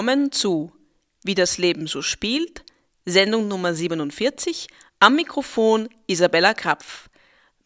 [0.00, 0.72] Willkommen zu
[1.24, 2.64] Wie das Leben so spielt,
[3.04, 4.66] Sendung Nummer 47,
[4.98, 7.10] am Mikrofon Isabella Krapf.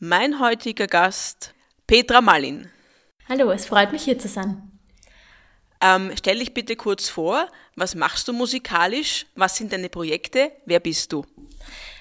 [0.01, 1.55] Mein heutiger Gast
[1.87, 2.69] Petra Malin.
[3.29, 4.69] Hallo, es freut mich hier zu sein.
[5.81, 10.81] Ähm, stell dich bitte kurz vor, was machst du musikalisch, was sind deine Projekte, wer
[10.81, 11.25] bist du?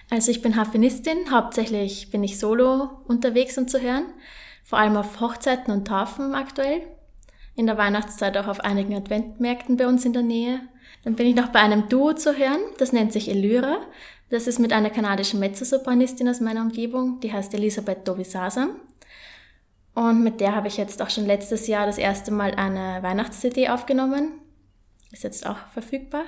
[0.10, 4.08] Also ich bin Harfenistin, hauptsächlich bin ich solo unterwegs und zu hören,
[4.64, 6.82] vor allem auf Hochzeiten und Taufen aktuell
[7.56, 10.62] in der Weihnachtszeit auch auf einigen Adventmärkten bei uns in der Nähe.
[11.04, 13.78] Dann bin ich noch bei einem Duo zu hören, das nennt sich Elyra.
[14.30, 18.72] Das ist mit einer kanadischen Mezzosopranistin aus meiner Umgebung, die heißt Elisabeth Dovisasam.
[19.94, 23.70] Und mit der habe ich jetzt auch schon letztes Jahr das erste Mal eine Weihnachts-CD
[23.70, 24.40] aufgenommen.
[25.12, 26.24] Ist jetzt auch verfügbar.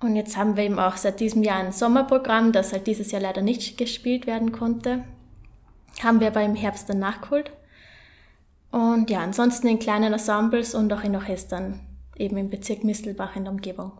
[0.00, 3.22] Und jetzt haben wir eben auch seit diesem Jahr ein Sommerprogramm, das halt dieses Jahr
[3.22, 5.04] leider nicht gespielt werden konnte.
[6.02, 7.50] Haben wir aber im Herbst dann nachgeholt.
[8.70, 11.80] Und ja, ansonsten in kleinen Ensembles und auch in Orchestern,
[12.16, 13.92] eben im Bezirk Mistelbach in der Umgebung.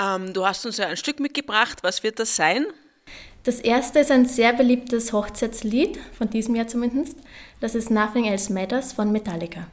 [0.00, 1.78] Ähm, du hast uns ja ein Stück mitgebracht.
[1.82, 2.66] Was wird das sein?
[3.44, 7.16] Das erste ist ein sehr beliebtes Hochzeitslied, von diesem Jahr zumindest.
[7.60, 9.68] Das ist Nothing Else Matters von Metallica.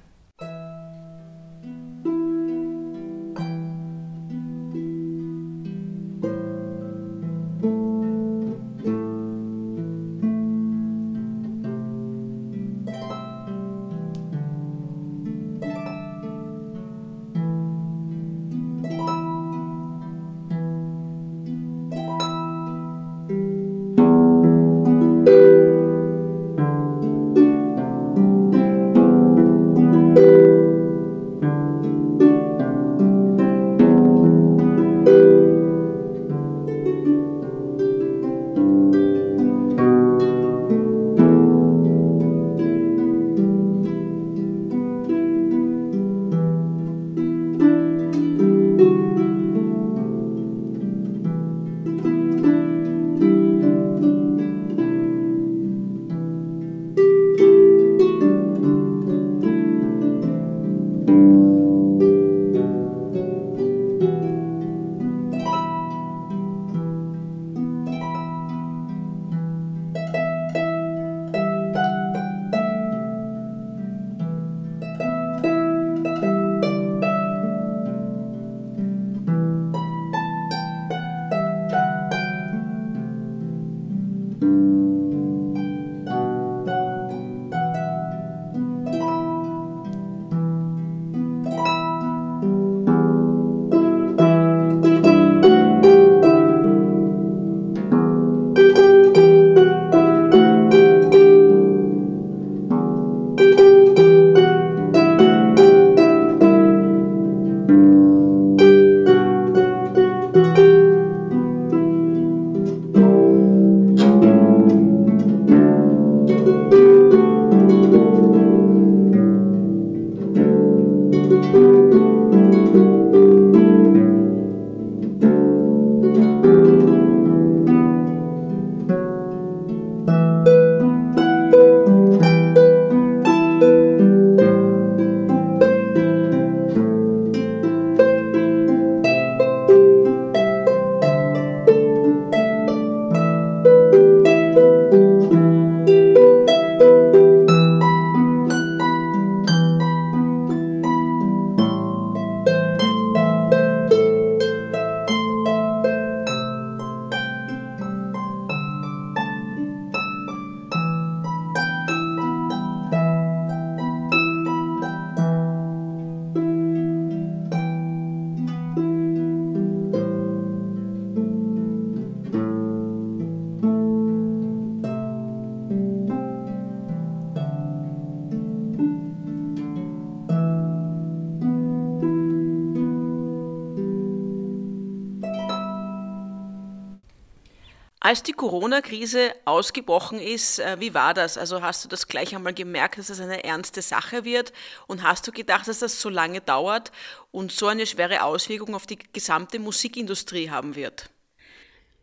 [188.05, 191.39] Als die Corona-Krise ausgebrochen ist, äh, wie war das?
[191.39, 194.53] Also hast du das gleich einmal gemerkt, dass es eine ernste Sache wird?
[194.85, 196.91] Und hast du gedacht, dass das so lange dauert
[197.31, 201.09] und so eine schwere Auswirkung auf die gesamte Musikindustrie haben wird?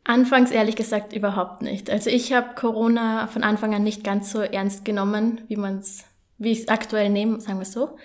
[0.02, 1.88] Anfangs ehrlich gesagt überhaupt nicht.
[1.88, 6.02] Also ich habe Corona von Anfang an nicht ganz so ernst genommen, wie man es,
[6.36, 7.96] wie ich es aktuell nehme, sagen wir so.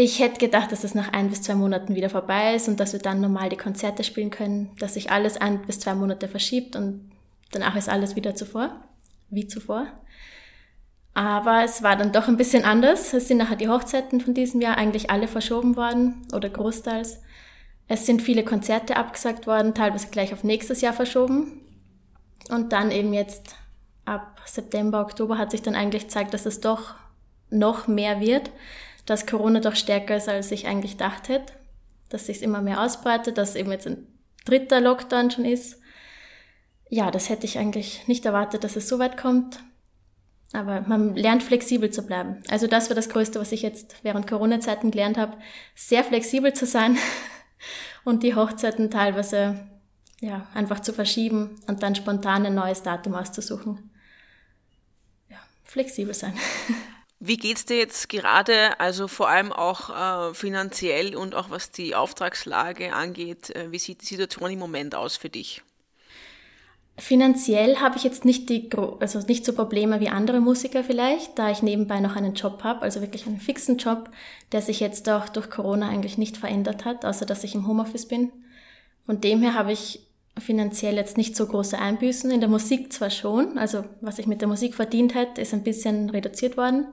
[0.00, 2.92] Ich hätte gedacht, dass es nach ein bis zwei Monaten wieder vorbei ist und dass
[2.92, 6.76] wir dann normal die Konzerte spielen können, dass sich alles ein bis zwei Monate verschiebt
[6.76, 7.10] und
[7.50, 8.76] danach ist alles wieder zuvor,
[9.28, 9.88] wie zuvor.
[11.14, 13.12] Aber es war dann doch ein bisschen anders.
[13.12, 17.20] Es sind nachher die Hochzeiten von diesem Jahr eigentlich alle verschoben worden oder großteils.
[17.88, 21.60] Es sind viele Konzerte abgesagt worden, teilweise gleich auf nächstes Jahr verschoben.
[22.50, 23.56] Und dann eben jetzt
[24.04, 26.94] ab September, Oktober hat sich dann eigentlich gezeigt, dass es doch
[27.50, 28.52] noch mehr wird,
[29.08, 31.40] dass Corona doch stärker ist, als ich eigentlich dachte,
[32.10, 34.06] dass sich immer mehr ausbreitet, dass eben jetzt ein
[34.44, 35.80] dritter Lockdown schon ist.
[36.90, 39.60] Ja, das hätte ich eigentlich nicht erwartet, dass es so weit kommt.
[40.52, 42.42] Aber man lernt flexibel zu bleiben.
[42.50, 45.38] Also das war das Größte, was ich jetzt während Corona-Zeiten gelernt habe,
[45.74, 46.98] sehr flexibel zu sein
[48.04, 49.66] und die Hochzeiten teilweise
[50.20, 53.90] ja, einfach zu verschieben und dann spontan ein neues Datum auszusuchen.
[55.30, 56.34] Ja, flexibel sein.
[57.20, 61.96] Wie geht's dir jetzt gerade, also vor allem auch äh, finanziell und auch was die
[61.96, 63.50] Auftragslage angeht?
[63.50, 65.62] Äh, wie sieht die Situation im Moment aus für dich?
[66.96, 68.70] Finanziell habe ich jetzt nicht die,
[69.00, 72.82] also nicht so Probleme wie andere Musiker vielleicht, da ich nebenbei noch einen Job habe,
[72.82, 74.10] also wirklich einen fixen Job,
[74.50, 78.06] der sich jetzt auch durch Corona eigentlich nicht verändert hat, außer dass ich im Homeoffice
[78.06, 78.32] bin.
[79.06, 80.07] Von dem her habe ich
[80.40, 82.30] finanziell jetzt nicht so große Einbüßen.
[82.30, 85.62] In der Musik zwar schon, also was ich mit der Musik verdient hätte, ist ein
[85.62, 86.86] bisschen reduziert worden.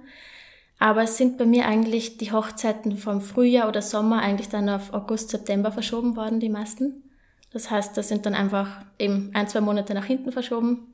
[0.79, 4.93] Aber es sind bei mir eigentlich die Hochzeiten vom Frühjahr oder Sommer eigentlich dann auf
[4.93, 7.03] August, September verschoben worden, die meisten.
[7.51, 10.93] Das heißt, das sind dann einfach eben ein, zwei Monate nach hinten verschoben.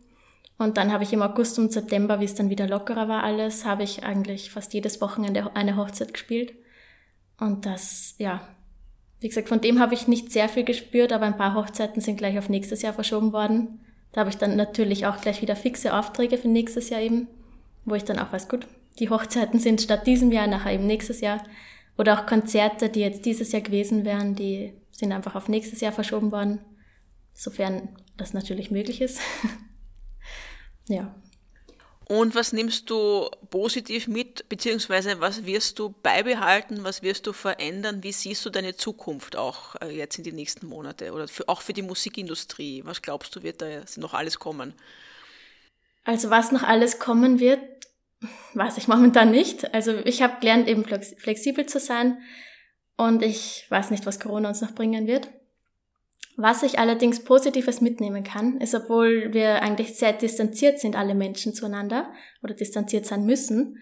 [0.60, 3.66] Und dann habe ich im August und September, wie es dann wieder lockerer war alles,
[3.66, 6.54] habe ich eigentlich fast jedes Wochenende eine Hochzeit gespielt.
[7.40, 8.42] Und das, ja,
[9.22, 12.18] wie gesagt, von dem habe ich nicht sehr viel gespürt, aber ein paar Hochzeiten sind
[12.18, 13.80] gleich auf nächstes Jahr verschoben worden.
[14.12, 17.28] Da habe ich dann natürlich auch gleich wieder fixe Aufträge für nächstes Jahr eben,
[17.86, 18.68] wo ich dann auch weiß, gut,
[19.00, 21.44] die Hochzeiten sind statt diesem Jahr nachher eben nächstes Jahr.
[21.98, 25.92] Oder auch Konzerte, die jetzt dieses Jahr gewesen wären, die sind einfach auf nächstes Jahr
[25.92, 26.60] verschoben worden,
[27.34, 29.22] sofern das natürlich möglich ist.
[30.90, 31.14] ja.
[32.12, 38.04] Und was nimmst du positiv mit, beziehungsweise was wirst du beibehalten, was wirst du verändern?
[38.04, 41.62] Wie siehst du deine Zukunft auch äh, jetzt in die nächsten Monate oder für, auch
[41.62, 42.82] für die Musikindustrie?
[42.84, 44.74] Was glaubst du, wird da noch alles kommen?
[46.04, 47.62] Also was noch alles kommen wird,
[48.56, 49.74] weiß ich momentan nicht.
[49.74, 52.18] Also ich habe gelernt, eben flexibel zu sein.
[52.98, 55.30] Und ich weiß nicht, was Corona uns noch bringen wird.
[56.42, 61.54] Was ich allerdings Positives mitnehmen kann, ist, obwohl wir eigentlich sehr distanziert sind, alle Menschen
[61.54, 63.78] zueinander oder distanziert sein müssen,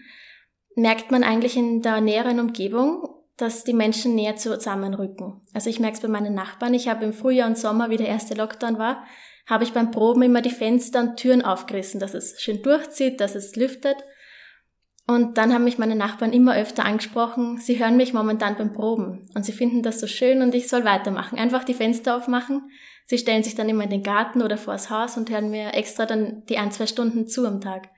[0.76, 5.40] merkt man eigentlich in der näheren Umgebung, dass die Menschen näher zusammenrücken.
[5.54, 6.74] Also ich merke es bei meinen Nachbarn.
[6.74, 9.06] Ich habe im Frühjahr und Sommer, wie der erste Lockdown war,
[9.48, 13.36] habe ich beim Proben immer die Fenster und Türen aufgerissen, dass es schön durchzieht, dass
[13.36, 13.96] es lüftet.
[15.10, 19.28] Und dann haben mich meine Nachbarn immer öfter angesprochen, sie hören mich momentan beim Proben
[19.34, 21.40] und sie finden das so schön und ich soll weitermachen.
[21.40, 22.70] Einfach die Fenster aufmachen.
[23.08, 26.06] Sie stellen sich dann immer in den Garten oder vors Haus und hören mir extra
[26.06, 27.90] dann die ein, zwei Stunden zu am Tag.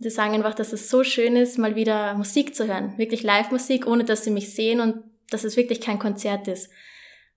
[0.00, 2.98] Sie sagen einfach, dass es so schön ist, mal wieder Musik zu hören.
[2.98, 6.68] Wirklich Live-Musik, ohne dass sie mich sehen und dass es wirklich kein Konzert ist.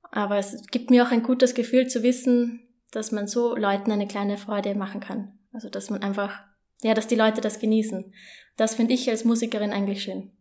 [0.09, 4.07] Aber es gibt mir auch ein gutes Gefühl zu wissen, dass man so Leuten eine
[4.07, 5.38] kleine Freude machen kann.
[5.53, 6.49] Also, dass man einfach,
[6.81, 8.13] ja, dass die Leute das genießen.
[8.55, 10.31] Das finde ich als Musikerin eigentlich schön.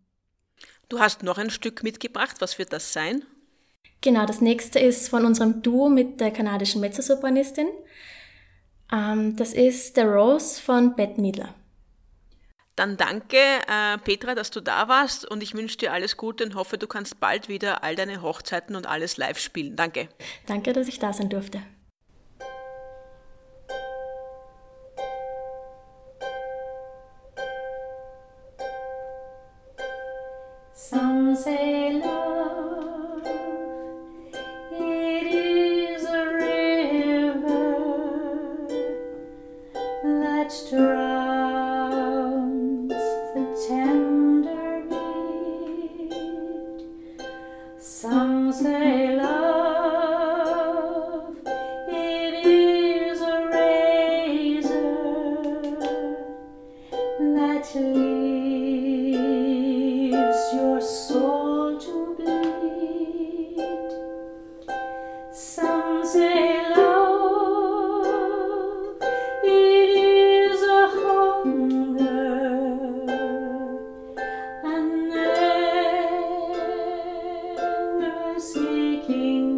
[0.89, 2.37] Du hast noch ein Stück mitgebracht.
[2.41, 3.25] Was wird das sein?
[4.01, 7.69] Genau, das nächste ist von unserem Duo mit der kanadischen Mezzosopranistin.
[8.93, 11.55] Ähm, das ist The Rose von Bette Midler.
[12.77, 16.55] Dann danke, äh, Petra, dass du da warst und ich wünsche dir alles Gute und
[16.55, 19.75] hoffe, du kannst bald wieder all deine Hochzeiten und alles live spielen.
[19.75, 20.09] Danke.
[20.47, 21.61] Danke, dass ich da sein durfte.
[30.81, 31.88] Some say
[79.09, 79.58] King.